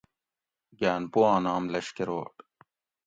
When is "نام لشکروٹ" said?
1.45-2.35